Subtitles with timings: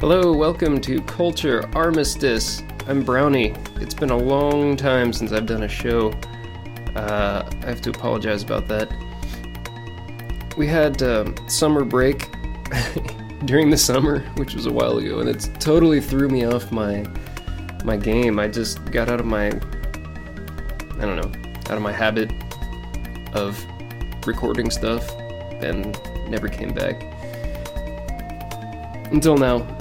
[0.00, 2.62] Hello, welcome to Culture Armistice.
[2.86, 3.52] I'm Brownie.
[3.80, 6.12] It's been a long time since I've done a show.
[6.94, 8.94] Uh, I have to apologize about that.
[10.56, 12.30] We had um, summer break
[13.44, 17.04] during the summer, which was a while ago, and it totally threw me off my
[17.84, 18.38] my game.
[18.38, 21.32] I just got out of my I don't know,
[21.70, 22.30] out of my habit
[23.34, 23.60] of
[24.28, 25.10] recording stuff
[25.60, 27.02] and never came back
[29.10, 29.77] until now.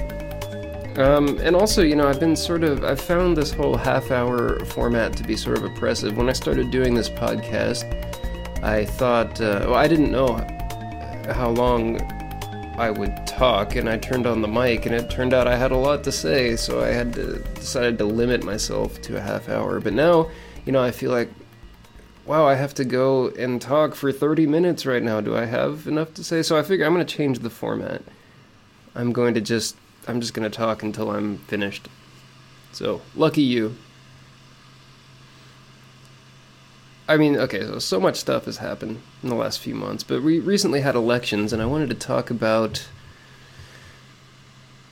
[0.98, 4.60] Um, and also, you know, I've been sort of, I've found this whole half hour
[4.66, 6.18] format to be sort of oppressive.
[6.18, 7.84] When I started doing this podcast,
[8.64, 10.34] I thought, uh, well, I didn't know
[11.32, 12.02] how long
[12.80, 15.72] I would talk, and I turned on the mic, and it turned out I had
[15.72, 19.50] a lot to say, so I had to decided to limit myself to a half
[19.50, 19.80] hour.
[19.80, 20.32] But now,
[20.66, 21.30] you know, I feel like,
[22.26, 25.22] wow, I have to go and talk for 30 minutes right now.
[25.22, 26.42] Do I have enough to say?
[26.42, 28.02] So I figure I'm going to change the format.
[28.96, 29.76] I'm going to just
[30.08, 31.88] I'm just gonna talk until I'm finished.
[32.72, 33.76] So lucky you.
[37.10, 40.22] I mean, okay, so so much stuff has happened in the last few months, but
[40.22, 42.88] we recently had elections, and I wanted to talk about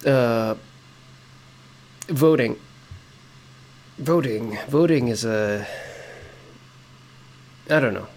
[0.05, 0.55] uh,
[2.07, 2.59] voting.
[3.97, 5.65] Voting, voting is a
[7.69, 8.07] I don't know.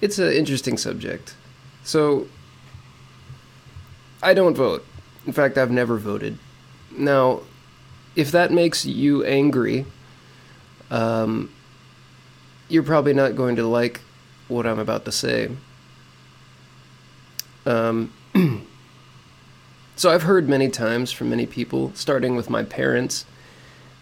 [0.00, 1.34] It's an interesting subject.
[1.84, 2.28] So
[4.22, 4.84] I don't vote.
[5.26, 6.38] In fact, I've never voted.
[6.96, 7.40] Now,
[8.14, 9.84] if that makes you angry,
[10.90, 11.52] um,
[12.68, 14.00] you're probably not going to like
[14.48, 15.50] what I'm about to say.
[17.66, 18.12] Um,
[19.96, 23.26] so I've heard many times from many people, starting with my parents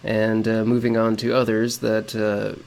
[0.03, 2.61] and uh, moving on to others, that uh,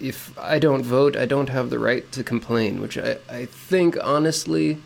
[0.00, 3.96] if I don't vote, I don't have the right to complain, which I, I think
[4.02, 4.78] honestly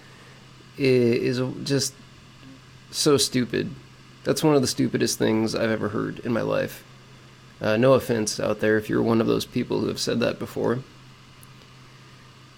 [0.79, 1.93] is just
[2.91, 3.75] so stupid.
[4.25, 6.85] That's one of the stupidest things I've ever heard in my life.
[7.61, 10.39] Uh, no offense out there if you're one of those people who have said that
[10.39, 10.81] before.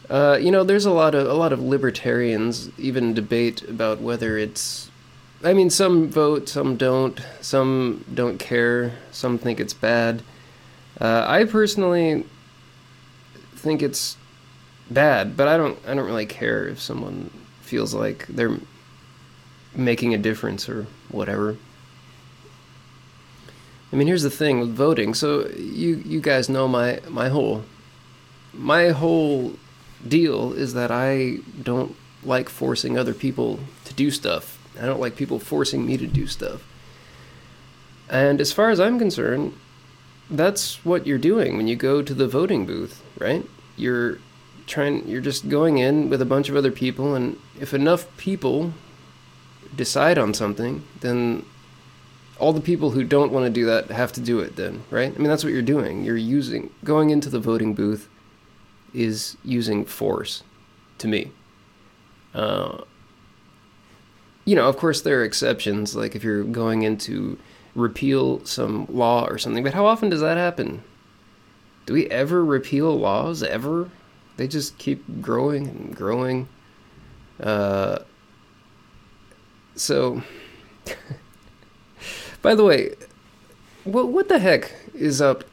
[0.09, 4.37] Uh, you know, there's a lot of a lot of libertarians even debate about whether
[4.37, 4.91] it's.
[5.45, 7.21] I mean, some vote, some don't.
[7.41, 8.93] Some don't care.
[9.11, 10.23] Some think it's bad.
[11.01, 12.27] Uh, I personally
[13.55, 14.17] think it's
[14.91, 15.79] bad, but I don't.
[15.87, 17.31] I don't really care if someone
[17.63, 18.59] feels like they're
[19.75, 21.57] making a difference or whatever.
[23.93, 25.15] I mean, here's the thing with voting.
[25.15, 27.65] So you you guys know my my whole
[28.53, 29.55] my whole
[30.07, 31.95] deal is that I don't
[32.25, 34.59] like forcing other people to do stuff.
[34.81, 36.65] I don't like people forcing me to do stuff.
[38.09, 39.55] And as far as I'm concerned,
[40.31, 43.45] that's what you're doing when you go to the voting booth, right?
[43.77, 44.19] You're
[44.67, 48.73] trying you're just going in with a bunch of other people and if enough people
[49.75, 51.45] decide on something, then
[52.39, 55.15] all the people who don't want to do that have to do it then, right?
[55.15, 56.05] I mean, that's what you're doing.
[56.05, 58.09] You're using, going into the voting booth
[58.93, 60.43] is using force
[60.99, 61.31] to me.
[62.35, 62.79] Uh,
[64.45, 67.39] you know, of course, there are exceptions, like if you're going in to
[67.75, 70.83] repeal some law or something, but how often does that happen?
[71.87, 73.43] Do we ever repeal laws?
[73.43, 73.91] Ever?
[74.37, 76.49] They just keep growing and growing.
[77.41, 78.01] Uh,
[79.75, 80.23] so,
[82.43, 82.95] by the way,
[83.85, 85.45] what what the heck is up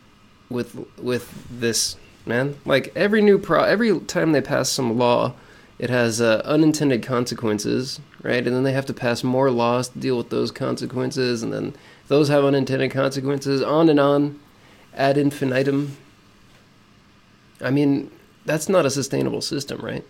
[0.50, 2.56] with with this man?
[2.66, 5.34] Like every new pro, every time they pass some law,
[5.78, 8.46] it has uh, unintended consequences, right?
[8.46, 11.76] And then they have to pass more laws to deal with those consequences, and then
[12.08, 14.40] those have unintended consequences, on and on,
[14.94, 15.98] ad infinitum.
[17.62, 18.12] I mean,
[18.46, 20.06] that's not a sustainable system, right?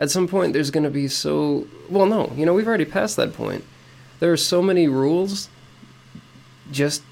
[0.00, 3.16] At some point there's going to be so well no you know we've already passed
[3.16, 3.62] that point.
[4.18, 5.48] There are so many rules
[6.72, 7.02] just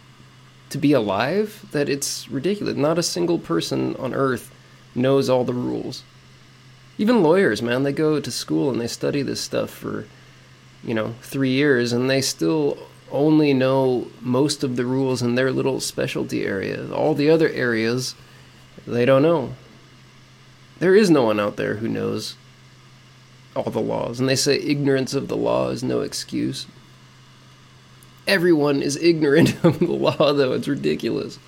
[0.70, 2.76] to be alive that it's ridiculous.
[2.76, 4.50] Not a single person on earth
[4.94, 6.02] knows all the rules.
[6.98, 10.06] Even lawyers man they go to school and they study this stuff for
[10.82, 12.78] you know 3 years and they still
[13.10, 16.92] only know most of the rules in their little specialty area.
[16.92, 18.14] All the other areas
[18.86, 19.54] they don't know.
[20.78, 22.36] There is no one out there who knows
[23.58, 24.20] all the laws.
[24.20, 26.66] And they say ignorance of the law is no excuse.
[28.26, 30.52] Everyone is ignorant of the law, though.
[30.52, 31.38] It's ridiculous.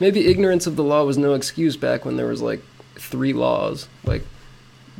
[0.00, 2.62] Maybe ignorance of the law was no excuse back when there was like
[2.94, 4.24] three laws like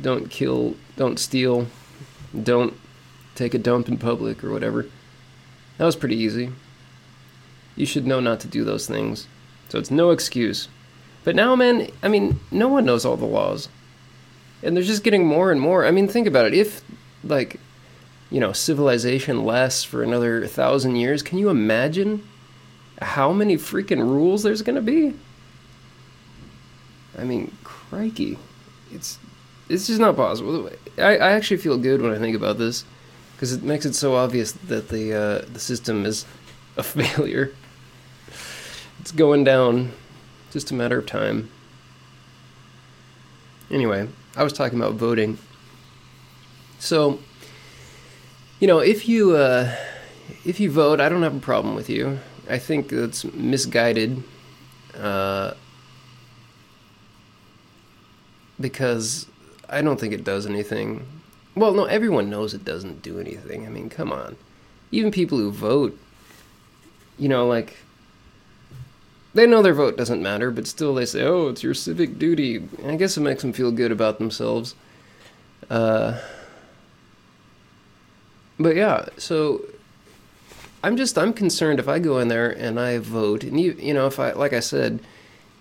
[0.01, 1.67] don't kill, don't steal,
[2.43, 2.73] don't
[3.35, 4.85] take a dump in public, or whatever.
[5.77, 6.51] That was pretty easy.
[7.75, 9.27] You should know not to do those things.
[9.69, 10.67] So it's no excuse.
[11.23, 13.69] But now, man, I mean, no one knows all the laws
[14.61, 15.85] and they're just getting more and more.
[15.85, 16.53] I mean, think about it.
[16.53, 16.81] If
[17.23, 17.59] like
[18.29, 22.23] you know, civilization lasts for another thousand years, can you imagine
[23.01, 25.13] how many freaking rules there's going to be?
[27.17, 28.37] I mean, crikey.
[28.91, 29.17] It's
[29.67, 30.69] it's just not possible.
[30.97, 32.85] I, I actually feel good when I think about this
[33.35, 36.25] because it makes it so obvious that the uh, the system is
[36.77, 37.53] a failure.
[38.99, 39.93] It's going down,
[40.51, 41.49] just a matter of time.
[43.71, 44.07] Anyway,
[44.39, 45.37] I was talking about voting.
[46.79, 47.19] So,
[48.61, 49.75] you know, if you uh,
[50.45, 52.19] if you vote, I don't have a problem with you.
[52.49, 54.23] I think that's misguided.
[54.97, 55.55] Uh,
[58.61, 59.27] because
[59.67, 61.05] I don't think it does anything.
[61.55, 63.65] Well, no, everyone knows it doesn't do anything.
[63.65, 64.37] I mean, come on.
[64.91, 65.99] Even people who vote,
[67.17, 67.75] you know, like,
[69.33, 72.67] they know their vote doesn't matter, but still they say, oh, it's your civic duty.
[72.85, 74.75] I guess it makes them feel good about themselves.
[75.69, 76.19] Uh,
[78.59, 79.65] but yeah, so
[80.83, 83.93] I'm just, I'm concerned if I go in there and I vote, and you, you
[83.93, 84.99] know, if I, like I said,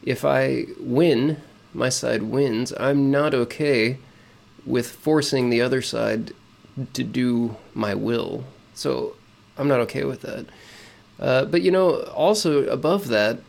[0.03, 1.39] if I win,
[1.75, 3.99] my side wins, I'm not okay
[4.65, 6.33] with forcing the other side
[6.95, 8.45] to do my will.
[8.75, 9.17] So
[9.57, 10.47] I'm not okay with that.
[11.19, 13.41] Uh, but you know, also above that,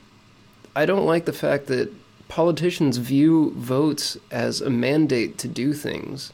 [0.76, 1.92] I don't like the fact that
[2.28, 6.32] politicians view votes as a mandate to do things.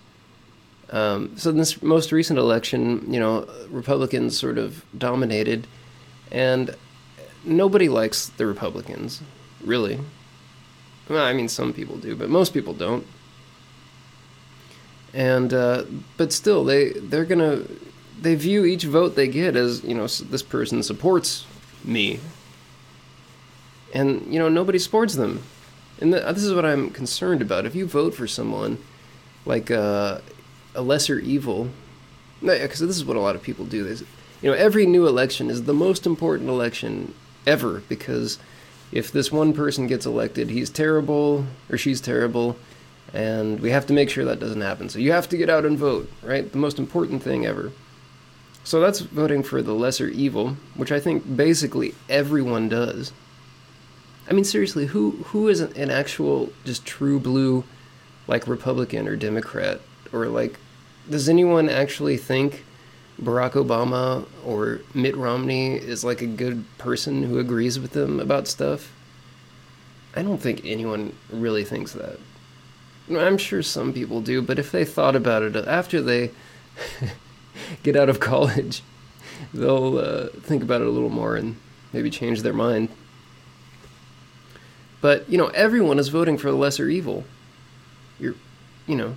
[0.91, 5.67] Um, so in this most recent election, you know, Republicans sort of dominated,
[6.31, 6.75] and
[7.43, 9.21] nobody likes the Republicans,
[9.63, 9.99] really.
[11.09, 13.05] Well, I mean, some people do, but most people don't.
[15.13, 15.85] And uh,
[16.17, 17.63] but still, they they're gonna
[18.21, 21.45] they view each vote they get as you know this person supports
[21.83, 22.19] me.
[23.95, 25.41] And you know nobody supports them,
[25.99, 27.65] and the, this is what I'm concerned about.
[27.65, 28.77] If you vote for someone
[29.45, 30.19] like uh,
[30.75, 31.69] a lesser evil,
[32.41, 33.87] because this is what a lot of people do.
[33.87, 34.03] Is
[34.41, 37.13] you know every new election is the most important election
[37.47, 38.37] ever because
[38.91, 42.57] if this one person gets elected, he's terrible or she's terrible,
[43.13, 44.89] and we have to make sure that doesn't happen.
[44.89, 46.51] So you have to get out and vote, right?
[46.51, 47.71] The most important thing ever.
[48.65, 53.13] So that's voting for the lesser evil, which I think basically everyone does.
[54.29, 57.63] I mean, seriously, who who is an actual just true blue,
[58.27, 59.81] like Republican or Democrat
[60.11, 60.59] or like,
[61.09, 62.63] does anyone actually think
[63.21, 68.47] Barack Obama or Mitt Romney is like a good person who agrees with them about
[68.47, 68.91] stuff.
[70.15, 72.19] I don't think anyone really thinks that.
[73.09, 76.31] I'm sure some people do, but if they thought about it after they
[77.83, 78.81] get out of college,
[79.53, 81.55] they'll uh, think about it a little more and
[81.93, 82.89] maybe change their mind.
[85.05, 87.25] But, you know, everyone is voting for the lesser evil.
[88.19, 88.33] You're,
[88.87, 89.15] you know,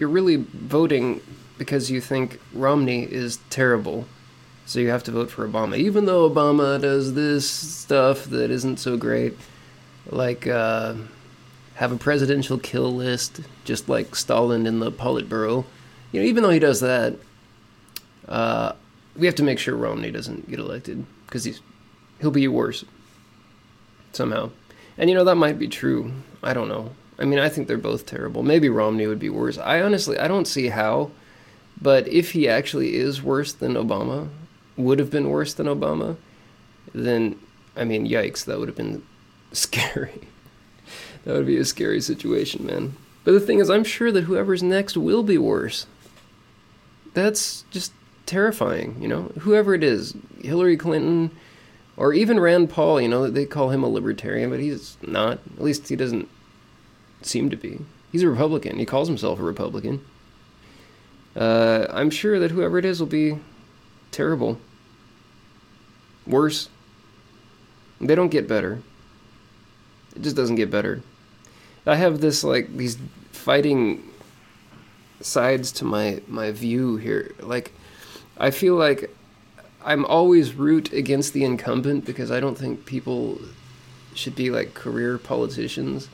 [0.00, 1.20] you're really voting
[1.58, 4.08] because you think Romney is terrible.
[4.66, 8.78] So you have to vote for Obama, even though Obama does this stuff that isn't
[8.78, 9.38] so great,
[10.08, 10.94] like uh,
[11.74, 15.66] have a presidential kill list, just like Stalin in the Politburo.
[16.10, 17.14] You know, even though he does that,
[18.26, 18.72] uh,
[19.14, 21.60] we have to make sure Romney doesn't get elected because he's
[22.20, 22.84] he'll be worse
[24.12, 24.50] somehow.
[24.98, 26.12] And you know that might be true.
[26.42, 26.90] I don't know.
[27.18, 28.42] I mean, I think they're both terrible.
[28.42, 29.58] Maybe Romney would be worse.
[29.58, 31.10] I honestly, I don't see how
[31.80, 34.28] but if he actually is worse than Obama,
[34.76, 36.16] would have been worse than Obama,
[36.94, 37.38] then,
[37.76, 39.02] I mean, yikes, that would have been
[39.52, 40.20] scary.
[41.24, 42.96] that would be a scary situation, man.
[43.24, 45.86] But the thing is, I'm sure that whoever's next will be worse.
[47.14, 47.92] That's just
[48.26, 49.32] terrifying, you know?
[49.40, 51.30] Whoever it is, Hillary Clinton,
[52.00, 55.38] or even Rand Paul, you know, they call him a libertarian, but he's not.
[55.56, 56.30] At least he doesn't
[57.20, 57.80] seem to be.
[58.10, 58.78] He's a Republican.
[58.78, 60.02] He calls himself a Republican.
[61.36, 63.36] Uh, I'm sure that whoever it is will be
[64.12, 64.58] terrible.
[66.26, 66.70] Worse.
[68.00, 68.80] They don't get better.
[70.16, 71.02] It just doesn't get better.
[71.86, 72.96] I have this like these
[73.30, 74.10] fighting
[75.20, 77.34] sides to my my view here.
[77.40, 77.74] Like
[78.38, 79.14] I feel like
[79.84, 83.40] I'm always root against the incumbent because I don't think people
[84.14, 86.08] should be like career politicians.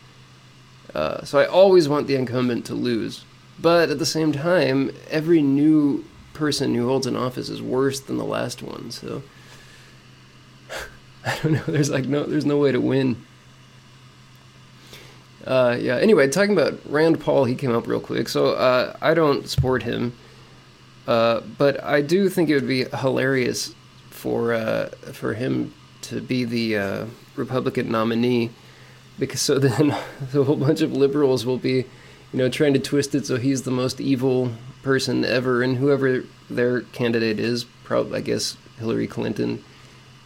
[0.95, 3.25] Uh, so I always want the incumbent to lose
[3.59, 6.05] but at the same time, every new
[6.35, 8.91] person who holds an office is worse than the last one.
[8.91, 9.23] So
[11.25, 11.63] I don't know.
[11.67, 13.25] There's like no, there's no way to win.
[15.47, 15.97] Uh, yeah.
[15.97, 18.29] Anyway, talking about Rand Paul, he came up real quick.
[18.29, 20.13] So uh, I don't support him,
[21.07, 23.75] uh, but I do think it would be hilarious
[24.11, 28.51] for uh, for him to be the uh, Republican nominee,
[29.19, 31.87] because so then a whole bunch of liberals will be
[32.33, 36.25] you know, trying to twist it so he's the most evil person ever, and whoever
[36.51, 39.65] their candidate is, probably I guess Hillary Clinton,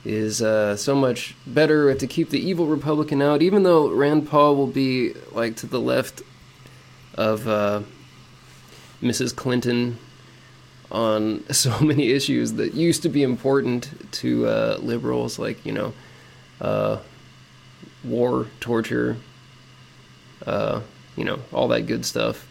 [0.05, 3.43] is uh, so much better to keep the evil Republican out.
[3.43, 6.23] Even though Rand Paul will be like to the left
[7.15, 7.83] of uh,
[9.03, 9.37] Mrs.
[9.37, 9.99] Clinton
[10.91, 15.93] on so many issues that used to be important to uh, liberals, like you know,
[16.61, 16.99] uh,
[18.05, 19.17] war, torture,
[20.47, 20.81] uh,
[21.17, 22.47] you know, all that good stuff.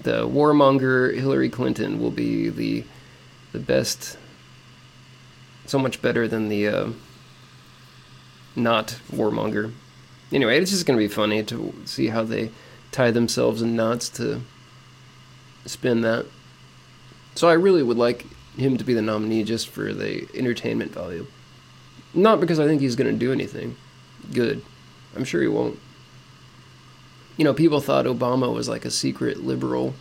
[0.00, 2.84] The warmonger Hillary Clinton will be the
[3.52, 4.18] the best,
[5.66, 6.88] so much better than the uh,
[8.56, 9.72] not warmonger.
[10.32, 12.50] Anyway, it's just gonna be funny to see how they
[12.90, 14.40] tie themselves in knots to
[15.66, 16.26] spin that.
[17.34, 18.26] So I really would like
[18.56, 21.26] him to be the nominee just for the entertainment value.
[22.12, 23.76] Not because I think he's going to do anything
[24.32, 24.62] good.
[25.16, 25.78] I'm sure he won't.
[27.36, 29.94] You know, people thought Obama was like a secret liberal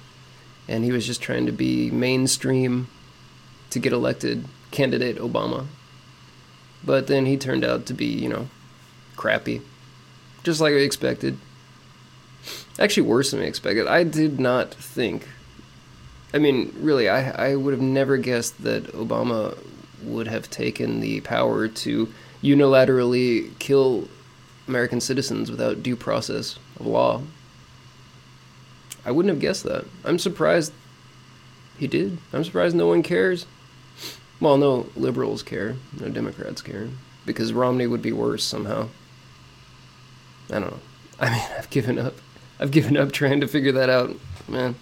[0.68, 2.88] and he was just trying to be mainstream
[3.72, 5.66] to get elected candidate Obama.
[6.84, 8.50] But then he turned out to be, you know,
[9.16, 9.62] crappy.
[10.44, 11.38] Just like I expected.
[12.78, 13.88] Actually, worse than I expected.
[13.88, 15.28] I did not think
[16.34, 19.58] I mean, really, I I would have never guessed that Obama
[20.02, 24.08] would have taken the power to unilaterally kill
[24.68, 27.22] American citizens without due process of law.
[29.06, 29.86] I wouldn't have guessed that.
[30.04, 30.74] I'm surprised
[31.78, 32.18] he did.
[32.32, 33.46] I'm surprised no one cares.
[34.40, 36.90] Well, no liberals care, no Democrats care,
[37.26, 38.90] because Romney would be worse somehow.
[40.50, 40.80] I don't know.
[41.20, 42.16] I mean, I've given up.
[42.60, 44.16] I've given up trying to figure that out,
[44.48, 44.76] man.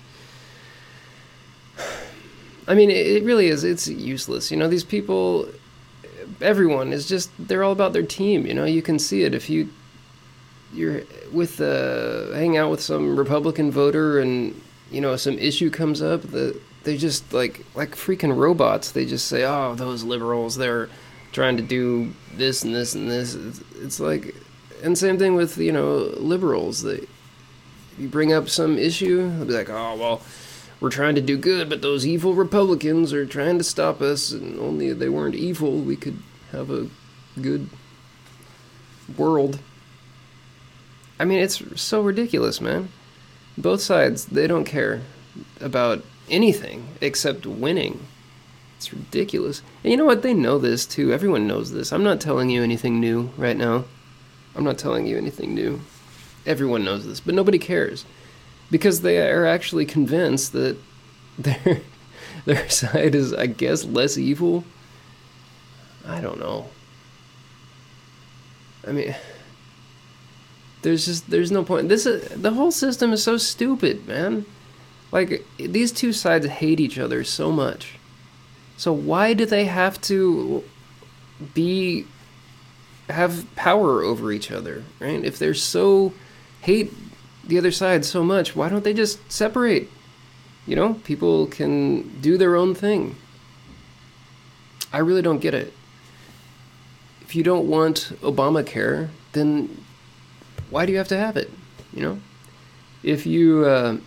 [2.72, 3.66] I mean, it really is.
[3.66, 4.50] It's useless.
[4.50, 5.50] You know, these people,
[6.40, 8.46] everyone is just, they're all about their team.
[8.46, 9.68] You know, you can see it if you,
[10.74, 11.02] you're
[11.34, 14.56] with, uh, hang out with some Republican voter and,
[14.90, 18.92] you know, some issue comes up, the, they just like, like freaking robots.
[18.92, 20.88] They just say, oh, those liberals, they're
[21.34, 23.36] trying to do this and this and this.
[23.36, 24.34] It's, it's like,
[24.82, 26.84] and same thing with, you know, liberals.
[26.84, 27.06] They,
[28.00, 30.22] you bring up some issue, they'll be like, oh, well,
[30.82, 34.60] we're trying to do good, but those evil Republicans are trying to stop us, and
[34.60, 36.18] only if they weren't evil, we could
[36.52, 36.88] have a
[37.40, 37.70] good
[39.16, 39.60] world.
[41.20, 42.90] I mean, it's so ridiculous, man.
[43.58, 45.02] Both sides, they don't care
[45.60, 48.08] about anything except winning.
[48.78, 49.62] It's ridiculous.
[49.84, 50.24] And you know what?
[50.24, 51.14] They know this too.
[51.14, 51.94] Everyone knows this.
[51.94, 53.86] I'm not telling you anything new right now.
[54.56, 55.82] I'm not telling you anything new.
[56.48, 58.04] Everyone knows this, but nobody cares
[58.72, 60.78] because they are actually convinced that
[61.38, 61.82] their
[62.46, 64.64] their side is, I guess, less evil.
[66.08, 66.70] I don't know.
[68.88, 69.16] I mean,
[70.82, 71.90] there's just there's no point.
[71.90, 74.46] This is, the whole system is so stupid, man.
[75.12, 78.00] Like these two sides hate each other so much.
[78.78, 80.64] So why do they have to
[81.54, 82.08] be
[83.10, 85.24] have power over each other, right?
[85.24, 86.14] If they're so
[86.62, 86.94] hate
[87.52, 89.90] the other side so much, why don't they just separate?
[90.66, 93.18] You know, people can do their own thing.
[94.94, 95.74] I really don't get it.
[97.20, 99.84] If you don't want Obamacare, then
[100.70, 101.52] why do you have to have it?
[101.94, 102.22] You know,
[103.04, 103.98] if you uh,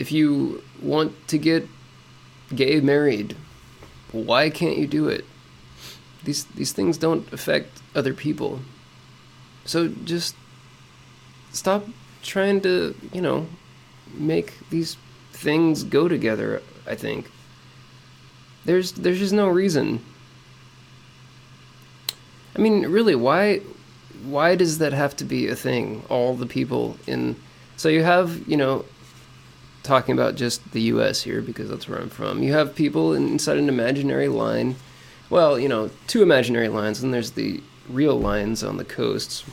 [0.00, 1.68] if you want to get
[2.52, 3.36] gay married,
[4.10, 5.24] why can't you do it?
[6.24, 8.58] These these things don't affect other people.
[9.64, 10.34] So just
[11.52, 11.86] stop
[12.22, 13.46] trying to, you know,
[14.14, 14.96] make these
[15.32, 17.30] things go together, I think.
[18.64, 20.04] There's there's just no reason.
[22.54, 23.60] I mean, really, why
[24.22, 26.02] why does that have to be a thing?
[26.08, 27.36] All the people in
[27.76, 28.84] so you have, you know,
[29.82, 32.42] talking about just the US here because that's where I'm from.
[32.42, 34.76] You have people inside an imaginary line.
[35.30, 39.44] Well, you know, two imaginary lines and there's the real lines on the coasts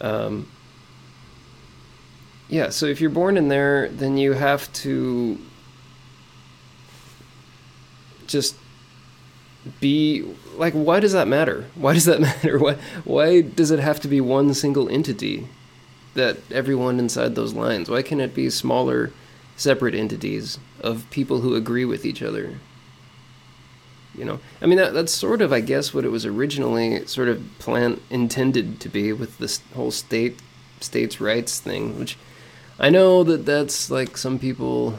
[0.00, 0.48] um,
[2.48, 5.38] yeah, so if you're born in there, then you have to
[8.26, 8.56] just
[9.80, 10.22] be
[10.56, 11.66] like why does that matter?
[11.74, 12.58] Why does that matter?
[12.58, 15.48] Why why does it have to be one single entity
[16.14, 17.88] that everyone inside those lines?
[17.88, 19.10] Why can't it be smaller
[19.56, 22.58] separate entities of people who agree with each other
[24.16, 24.40] you know?
[24.60, 28.00] I mean that, that's sort of i guess what it was originally sort of plan
[28.10, 30.40] intended to be with this whole state
[30.80, 32.16] states rights thing which
[32.78, 34.98] i know that that's like some people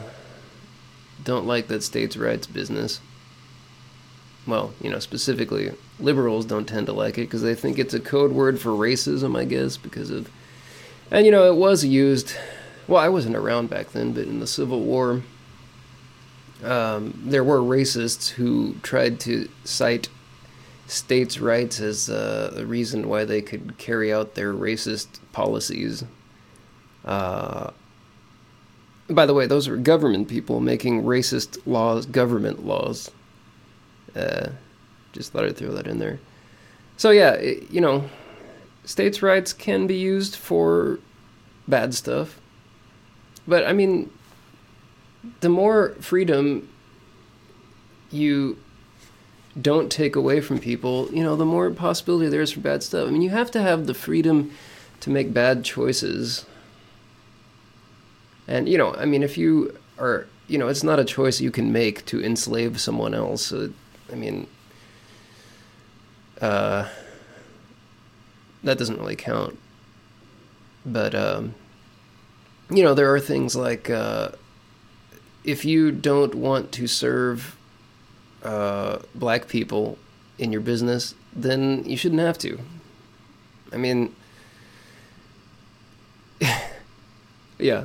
[1.22, 3.00] don't like that states rights business.
[4.46, 8.00] Well you know specifically liberals don't tend to like it because they think it's a
[8.00, 10.30] code word for racism i guess because of
[11.10, 12.36] and you know it was used
[12.88, 15.22] well, I wasn't around back then, but in the Civil War,
[16.64, 20.08] um, there were racists who tried to cite
[20.86, 26.04] states' rights as uh, a reason why they could carry out their racist policies.
[27.04, 27.70] Uh,
[29.08, 33.10] by the way, those were government people making racist laws, government laws.
[34.14, 34.48] Uh,
[35.12, 36.18] just thought I'd throw that in there.
[36.96, 38.08] So yeah, it, you know,
[38.84, 40.98] states' rights can be used for
[41.68, 42.40] bad stuff.
[43.46, 44.10] But I mean,
[45.40, 46.68] the more freedom
[48.10, 48.58] you
[49.60, 53.08] don't take away from people, you know, the more possibility there is for bad stuff.
[53.08, 54.50] I mean, you have to have the freedom
[55.00, 56.44] to make bad choices.
[58.46, 61.50] And, you know, I mean, if you are, you know, it's not a choice you
[61.50, 63.46] can make to enslave someone else.
[63.46, 63.70] So,
[64.12, 64.46] I mean,
[66.40, 66.88] uh,
[68.62, 69.58] that doesn't really count.
[70.84, 71.54] But, um,
[72.70, 74.30] you know, there are things like uh,
[75.46, 77.56] if you don't want to serve
[78.42, 79.96] uh, black people
[80.38, 82.58] in your business, then you shouldn't have to.
[83.72, 84.14] I mean,
[87.58, 87.84] yeah.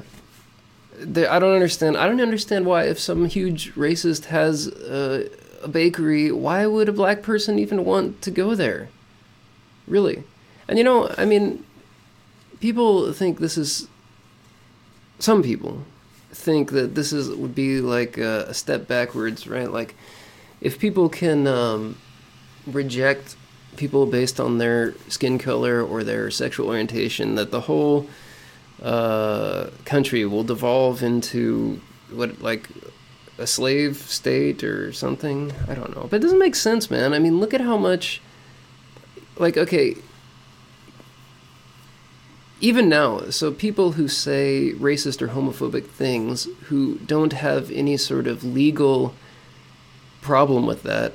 [1.00, 1.98] I don't understand.
[1.98, 5.30] I don't understand why, if some huge racist has uh,
[5.64, 8.90] a bakery, why would a black person even want to go there?
[9.88, 10.24] Really?
[10.68, 11.64] And you know, I mean,
[12.60, 13.88] people think this is.
[15.20, 15.86] Some people
[16.42, 19.72] think that this is would be like a, a step backwards, right?
[19.72, 19.96] Like,
[20.60, 21.98] if people can um,
[22.68, 23.36] reject
[23.78, 28.08] people based on their skin color or their sexual orientation, that the whole
[28.82, 31.80] uh, country will devolve into
[32.12, 32.68] what like
[33.38, 35.54] a slave state or something.
[35.68, 37.14] I don't know, but it doesn't make sense, man.
[37.14, 38.22] I mean, look at how much.
[39.38, 39.96] Like, okay,
[42.62, 48.28] even now, so people who say racist or homophobic things who don't have any sort
[48.28, 49.16] of legal
[50.22, 51.14] problem with that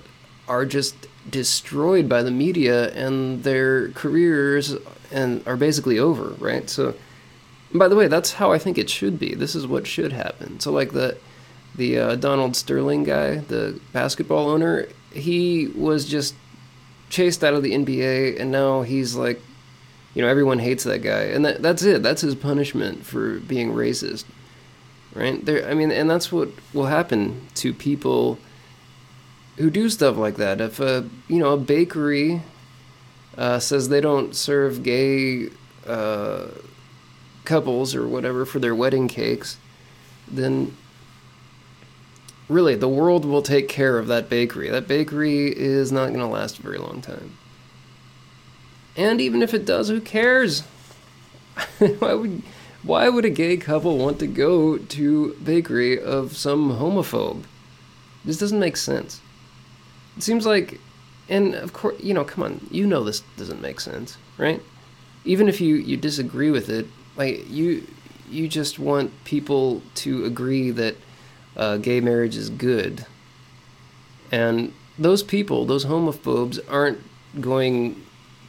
[0.49, 4.77] are just destroyed by the media and their careers
[5.13, 6.69] and are basically over, right?
[6.69, 6.95] So
[7.73, 9.35] by the way, that's how I think it should be.
[9.35, 10.61] This is what should happen.
[10.61, 11.17] So like the
[11.77, 16.35] the uh, Donald Sterling guy, the basketball owner, he was just
[17.11, 19.41] chased out of the NBA and now he's like
[20.17, 21.25] you know everyone hates that guy.
[21.25, 22.03] And that, that's it.
[22.03, 24.25] That's his punishment for being racist
[25.17, 25.45] right?
[25.45, 28.39] There i mean and that's what will happen to people
[29.57, 30.61] who do stuff like that.
[30.61, 32.43] If a you know a bakery
[33.37, 35.49] uh, says they don't serve gay
[35.87, 36.49] uh,
[37.45, 39.59] couples or whatever for their wedding cakes
[40.29, 40.77] then
[42.49, 44.69] really the world will take care of that bakery.
[44.69, 47.39] That bakery is not going to last a very long time
[48.97, 50.61] and even if it does, who cares?
[51.99, 52.43] why would
[52.83, 57.43] why would a gay couple want to go to bakery of some homophobe?
[58.25, 59.21] This doesn't make sense.
[60.17, 60.81] It seems like
[61.29, 64.63] and of course, you know, come on, you know this doesn't make sense, right?
[65.25, 67.87] Even if you you disagree with it, like you
[68.31, 70.97] you just want people to agree that
[71.57, 73.07] uh, gay marriage is good.
[74.31, 76.99] And those people, those homophobes, aren't
[77.41, 78.06] going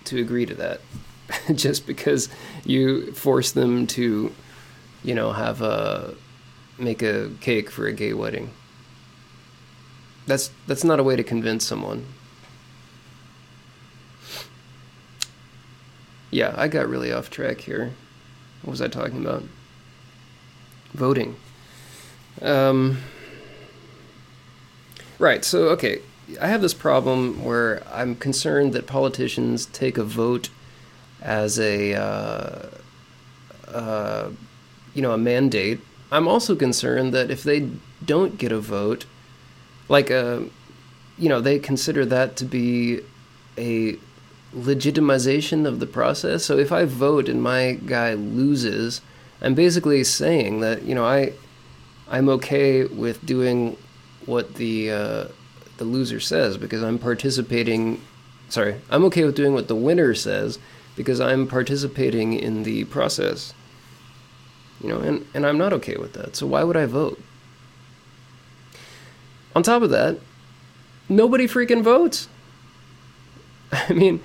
[0.07, 0.81] to agree to that.
[1.55, 2.29] Just because
[2.65, 4.33] you force them to
[5.03, 6.15] you know have a
[6.77, 8.51] make a cake for a gay wedding.
[10.25, 12.05] That's that's not a way to convince someone.
[16.29, 17.93] Yeah i got really off track here.
[18.61, 19.43] What was i talking about?
[20.93, 21.35] Voting.
[22.41, 22.99] Um,
[25.19, 26.01] right so okay
[26.41, 30.49] I have this problem where I'm concerned that politicians take a vote
[31.21, 32.69] as a uh,
[33.67, 34.29] uh,
[34.93, 35.79] you know a mandate.
[36.11, 37.69] I'm also concerned that if they
[38.05, 39.05] don't get a vote,
[39.87, 40.43] like a uh,
[41.17, 43.01] you know they consider that to be
[43.57, 43.97] a
[44.55, 46.45] legitimization of the process.
[46.45, 49.01] So if I vote and my guy loses,
[49.41, 51.33] I'm basically saying that you know I
[52.09, 53.77] I'm okay with doing
[54.25, 55.27] what the uh,
[55.77, 58.01] the loser says because I'm participating.
[58.49, 60.59] Sorry, I'm okay with doing what the winner says
[60.95, 63.53] because I'm participating in the process.
[64.81, 66.35] You know, and, and I'm not okay with that.
[66.35, 67.19] So why would I vote?
[69.55, 70.19] On top of that,
[71.09, 72.27] nobody freaking votes.
[73.71, 74.21] I mean,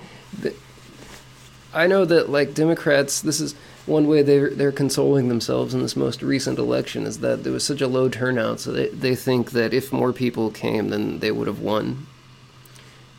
[1.73, 3.55] I know that like Democrats, this is
[3.85, 7.65] one way they're they're consoling themselves in this most recent election is that there was
[7.65, 11.31] such a low turnout, so they they think that if more people came, then they
[11.31, 12.07] would have won.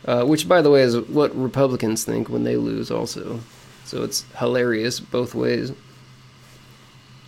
[0.06, 3.40] Uh, which, by the way, is what Republicans think when they lose, also.
[3.84, 5.72] So it's hilarious both ways.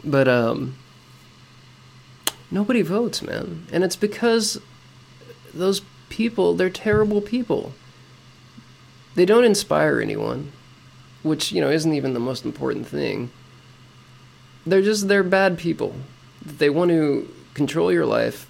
[0.05, 0.77] But um,
[2.51, 4.61] nobody votes, man, and it's because
[5.53, 7.73] those people they're terrible people.
[9.15, 10.53] They don't inspire anyone,
[11.27, 13.31] which you know isn't even the most important thing.
[14.65, 15.95] They're just they're bad people.
[16.45, 18.49] They want to control your life.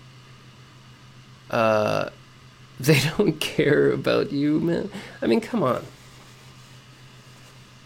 [1.50, 2.10] Uh,
[2.80, 4.90] they don't care about you, man.
[5.22, 5.84] I mean, come on.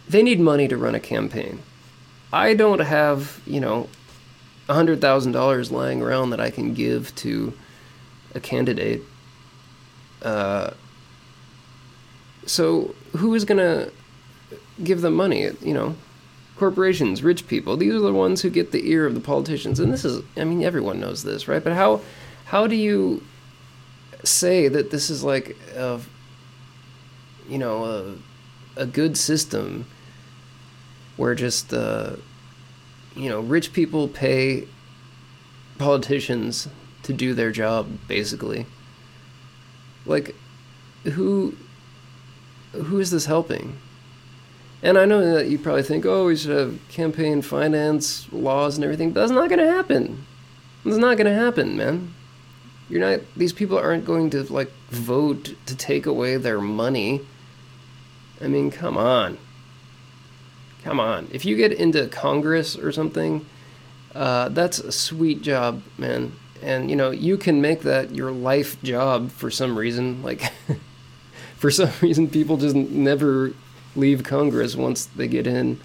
[0.08, 1.62] They need money to run a campaign.
[2.32, 3.88] I don't have, you know,
[4.68, 7.52] $100,000 lying around that I can give to
[8.34, 9.02] a candidate.
[10.22, 10.72] Uh,
[12.46, 13.92] so who is to
[14.82, 15.50] give them money?
[15.60, 15.96] You know,
[16.56, 17.76] corporations, rich people.
[17.76, 19.80] These are the ones who get the ear of the politicians.
[19.80, 21.64] And this is, I mean, everyone knows this, right?
[21.64, 22.02] But how,
[22.44, 23.22] how do you
[24.24, 26.00] say that this is like a,
[27.48, 27.84] you know,
[28.76, 29.86] a, a good system
[31.16, 32.16] where just, uh,
[33.16, 34.68] you know, rich people pay
[35.78, 36.68] politicians
[37.02, 38.66] to do their job, basically.
[40.04, 40.34] Like,
[41.04, 41.56] who,
[42.72, 43.78] who is this helping?
[44.82, 48.84] And I know that you probably think, oh, we should have campaign finance laws and
[48.84, 50.26] everything, but that's not going to happen.
[50.84, 52.14] It's not going to happen, man.
[52.88, 57.20] You're not, these people aren't going to, like, vote to take away their money.
[58.40, 59.38] I mean, come on.
[60.82, 61.28] Come on.
[61.30, 63.44] If you get into Congress or something,
[64.14, 66.32] uh, that's a sweet job, man.
[66.62, 70.22] And, you know, you can make that your life job for some reason.
[70.22, 70.50] Like,
[71.56, 73.52] for some reason, people just never
[73.96, 75.80] leave Congress once they get in.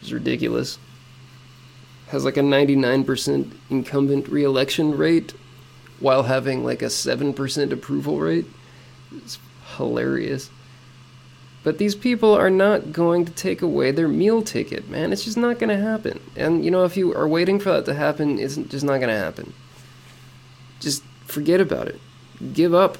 [0.00, 0.78] It's ridiculous.
[2.08, 5.34] Has like a 99% incumbent reelection rate
[6.00, 8.46] while having like a 7% approval rate.
[9.16, 9.38] It's
[9.76, 10.50] hilarious.
[11.62, 15.12] But these people are not going to take away their meal ticket, man.
[15.12, 16.20] It's just not going to happen.
[16.36, 19.08] And you know, if you are waiting for that to happen, it's just not going
[19.08, 19.54] to happen.
[20.78, 21.98] Just forget about it.
[22.52, 22.98] Give up.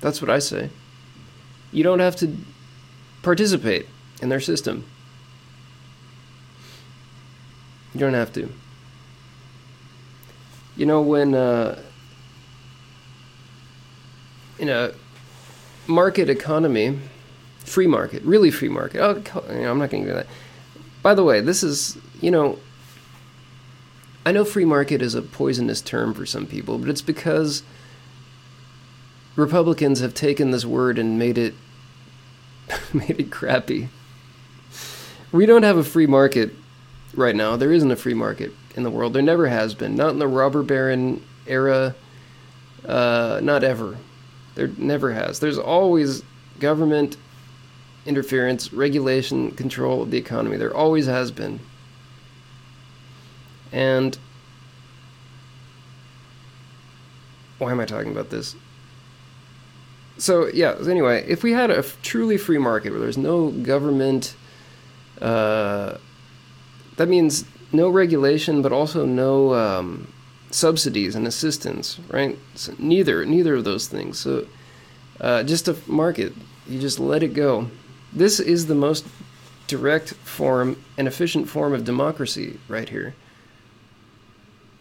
[0.00, 0.70] That's what I say.
[1.76, 2.34] You don't have to
[3.20, 3.86] participate
[4.22, 4.86] in their system.
[7.92, 8.50] You don't have to.
[10.74, 11.78] You know, when uh,
[14.58, 14.92] in a
[15.86, 16.98] market economy,
[17.58, 19.02] free market, really free market.
[19.02, 20.28] Oh, I'm not going to do that.
[21.02, 22.58] By the way, this is, you know,
[24.24, 27.62] I know free market is a poisonous term for some people, but it's because
[29.36, 31.52] Republicans have taken this word and made it
[33.08, 33.88] made it crappy.
[35.32, 36.52] We don't have a free market
[37.14, 37.56] right now.
[37.56, 39.12] There isn't a free market in the world.
[39.12, 39.94] There never has been.
[39.94, 41.94] Not in the robber baron era.
[42.84, 43.96] Uh, not ever.
[44.54, 45.40] There never has.
[45.40, 46.22] There's always
[46.60, 47.16] government
[48.06, 50.56] interference, regulation, control of the economy.
[50.56, 51.60] There always has been.
[53.72, 54.16] And
[57.58, 58.54] why am I talking about this?
[60.18, 60.76] So yeah.
[60.88, 64.34] Anyway, if we had a truly free market where there's no government,
[65.20, 65.98] uh,
[66.96, 70.12] that means no regulation, but also no um,
[70.50, 72.38] subsidies and assistance, right?
[72.54, 74.18] So neither, neither of those things.
[74.18, 74.46] So
[75.20, 76.32] uh, just a market,
[76.66, 77.68] you just let it go.
[78.12, 79.06] This is the most
[79.66, 83.14] direct form and efficient form of democracy right here.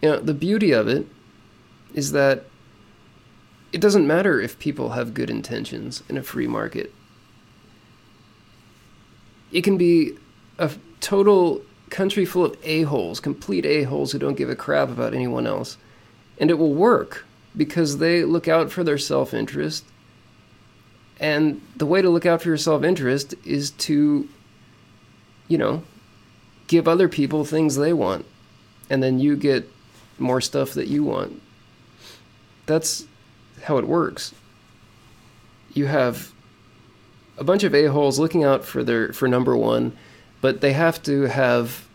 [0.02, 1.08] You know, the beauty of it
[1.93, 2.45] is that
[3.75, 6.93] it doesn't matter if people have good intentions in a free market.
[9.51, 10.13] It can be
[10.57, 15.45] a total country full of a-holes, complete a-holes who don't give a crap about anyone
[15.45, 15.75] else.
[16.39, 17.25] And it will work
[17.57, 19.83] because they look out for their self-interest.
[21.19, 24.29] And the way to look out for your self-interest is to
[25.49, 25.83] you know,
[26.67, 28.25] give other people things they want
[28.89, 29.69] and then you get
[30.17, 31.41] more stuff that you want.
[32.67, 33.05] That's
[33.65, 34.34] how it works.
[35.73, 36.32] You have
[37.38, 39.95] a bunch of a-holes looking out for their for number 1
[40.45, 41.88] but they have to have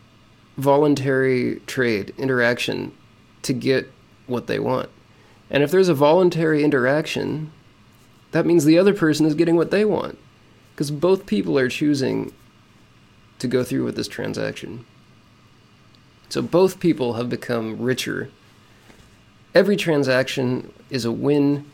[0.56, 2.90] voluntary trade interaction
[3.42, 3.88] to get
[4.26, 4.88] what they want.
[5.48, 7.52] And if there's a voluntary interaction,
[8.33, 10.18] that means the other person is getting what they want
[10.74, 12.33] because both people are choosing
[13.38, 14.85] to go through with this transaction.
[16.28, 18.30] So both people have become richer.
[19.54, 21.64] Every transaction is a win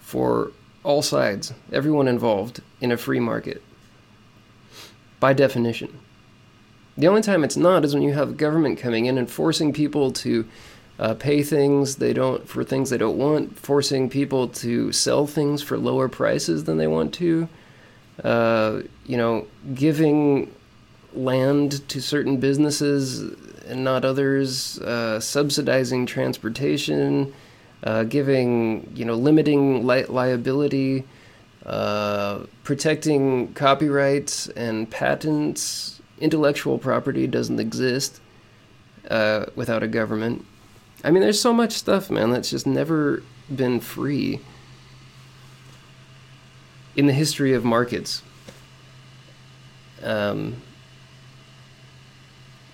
[0.00, 0.52] for
[0.84, 3.62] all sides, everyone involved in a free market,
[5.20, 5.98] by definition.
[6.96, 10.12] The only time it's not is when you have government coming in and forcing people
[10.12, 10.48] to
[10.98, 15.62] uh, pay things they don't for things they don't want, forcing people to sell things
[15.62, 17.48] for lower prices than they want to.
[18.24, 20.52] Uh, you know, giving
[21.12, 23.20] land to certain businesses
[23.66, 27.32] and not others, uh, subsidizing transportation,
[27.84, 31.04] uh, giving, you know, limiting li- liability,
[31.64, 36.00] uh, protecting copyrights and patents.
[36.20, 38.20] Intellectual property doesn't exist
[39.10, 40.44] uh, without a government.
[41.04, 43.22] I mean, there's so much stuff, man, that's just never
[43.54, 44.40] been free
[46.96, 48.22] in the history of markets.
[50.02, 50.56] Um,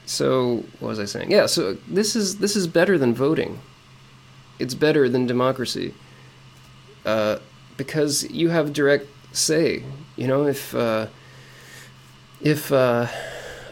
[0.07, 1.31] so what was I saying?
[1.31, 3.61] Yeah, so this is this is better than voting.
[4.59, 5.95] It's better than democracy.
[7.05, 7.39] Uh,
[7.77, 9.83] because you have direct say.
[10.17, 11.09] You know, if uh,
[12.41, 13.07] if uh,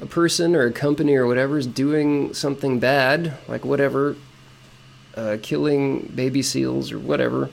[0.01, 4.16] a person or a company or whatever is doing something bad, like whatever,
[5.16, 7.51] uh, killing baby seals or whatever,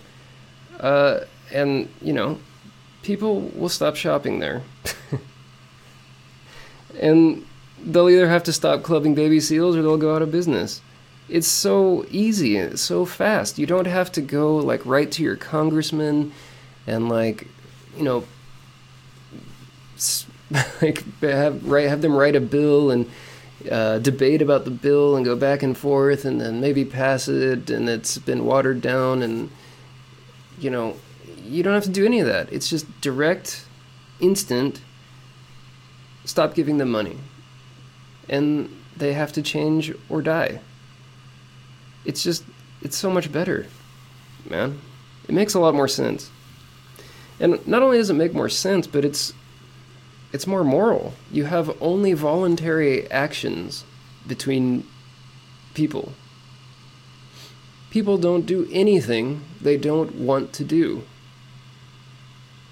[0.80, 1.22] uh,
[1.54, 2.40] and you know,
[3.04, 4.64] people will stop shopping there.
[7.00, 7.46] and
[7.84, 10.82] they'll either have to stop clubbing baby seals or they'll go out of business.
[11.30, 13.60] It's so easy, it's so fast.
[13.60, 16.32] You don't have to go like right to your congressman
[16.88, 17.48] and like,
[17.96, 18.24] you know,
[20.82, 23.10] like have write have them write a bill and
[23.70, 27.70] uh, debate about the bill and go back and forth and then maybe pass it
[27.70, 29.52] and it's been watered down and
[30.60, 30.96] you know
[31.44, 32.52] you don't have to do any of that.
[32.52, 33.66] It's just direct,
[34.20, 34.82] instant.
[36.26, 37.18] Stop giving them money
[38.30, 40.62] and they have to change or die.
[42.06, 42.44] It's just,
[42.82, 43.68] it's so much better,
[44.50, 44.80] man.
[45.28, 46.30] It makes a lot more sense.
[47.40, 49.34] And not only does it make more sense, but it's
[50.32, 51.14] it's more moral.
[51.32, 53.84] You have only voluntary actions
[54.28, 54.86] between
[55.74, 56.14] people.
[57.90, 61.04] People don't do anything they don't want to do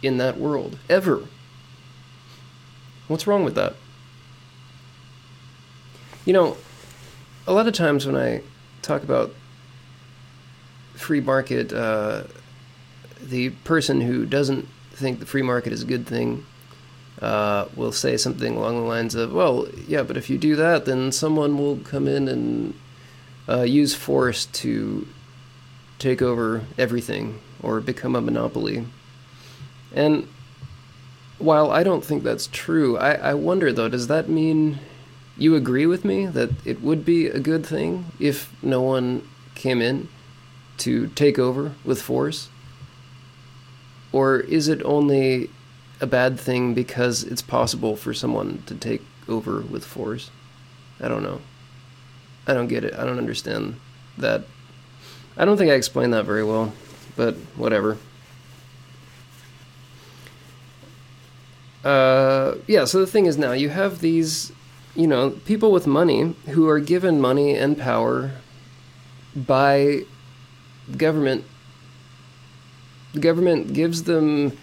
[0.04, 1.24] in that world, ever.
[3.08, 3.76] What's wrong with that?
[6.26, 6.58] You know,
[7.48, 8.44] a lot of times when I
[8.88, 9.34] talk about
[10.94, 12.24] free market, uh,
[13.22, 16.46] the person who doesn't think the free market is a good thing
[17.22, 20.86] uh, will say something along the lines of, well, yeah, but if you do that,
[20.86, 22.74] then someone will come in and
[23.50, 25.08] uh, use force to
[26.00, 28.86] take over everything or become a monopoly.
[29.94, 30.28] And
[31.40, 34.80] while I don't think that's true, I, I wonder though, does that mean
[35.38, 39.82] you agree with me that it would be a good thing if no one came
[39.82, 40.10] in
[40.80, 42.50] to take over with force?
[44.12, 45.50] Or is it only
[46.00, 50.32] a bad thing because it's possible for someone to take over with force?
[51.00, 51.42] I don't know.
[52.48, 52.94] I don't get it.
[52.96, 53.80] I don't understand
[54.18, 54.44] that.
[55.36, 56.74] I don't think I explained that very well,
[57.16, 57.98] but whatever.
[61.84, 64.52] Uh, yeah, so the thing is now you have these
[64.98, 68.32] you know, people with money who are given money and power
[69.36, 70.02] by
[70.98, 71.46] government.
[73.14, 74.58] The government gives them,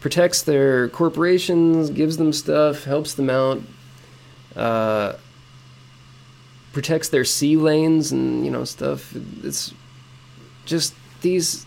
[0.00, 3.62] protects their corporations, gives them stuff, helps them out,
[4.54, 5.14] uh,
[6.74, 9.14] protects their sea lanes and, you know, stuff.
[9.42, 9.72] It's
[10.66, 11.64] just these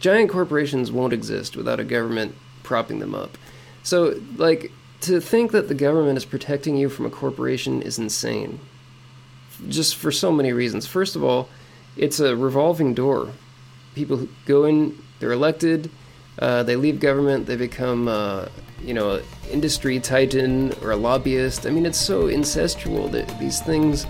[0.00, 3.36] giant corporations won't exist without a government propping them up.
[3.82, 8.60] So, like, to think that the government is protecting you from a corporation is insane.
[9.68, 10.86] Just for so many reasons.
[10.86, 11.48] First of all,
[11.96, 13.32] it's a revolving door.
[13.94, 15.90] People go in, they're elected,
[16.38, 18.46] uh, they leave government, they become, uh,
[18.82, 21.66] you know, industry titan or a lobbyist.
[21.66, 24.06] I mean, it's so incestual that these things.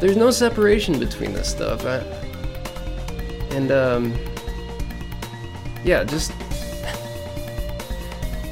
[0.00, 1.84] There's no separation between this stuff.
[1.84, 1.98] I,
[3.54, 4.14] and, um,
[5.84, 6.32] yeah, just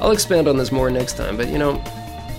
[0.01, 1.83] I'll expand on this more next time, but you know,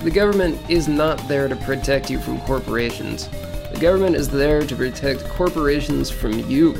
[0.02, 3.28] the government is not there to protect you from corporations.
[3.72, 6.74] The government is there to protect corporations from you.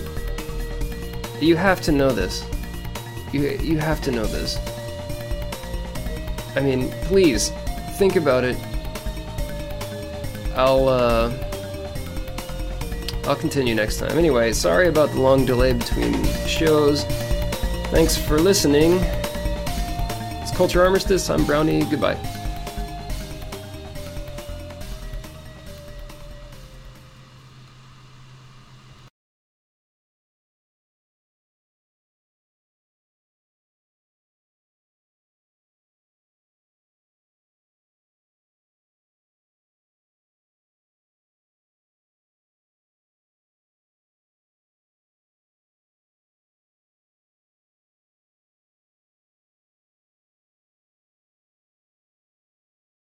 [1.41, 2.45] You have to know this.
[3.33, 4.59] You, you have to know this.
[6.57, 7.51] I mean, please,
[7.97, 8.57] think about it.
[10.57, 11.33] I'll, uh,
[13.25, 14.19] I'll continue next time.
[14.19, 17.05] Anyway, sorry about the long delay between shows.
[17.91, 18.99] Thanks for listening.
[20.61, 21.31] Culture Armistice.
[21.31, 21.85] I'm Brownie.
[21.85, 22.40] Goodbye.